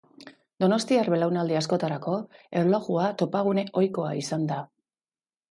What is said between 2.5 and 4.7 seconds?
erlojua topagune ohikoa izan da.